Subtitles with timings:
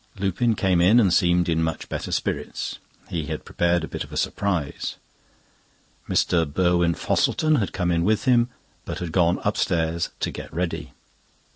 [0.17, 2.79] Lupin came in and seemed in much better spirits.
[3.07, 4.95] He had prepared a bit of a surprise.
[6.09, 6.43] Mr.
[6.51, 8.49] Burwin Fosselton had come in with him,
[8.83, 10.93] but had gone upstairs to get ready.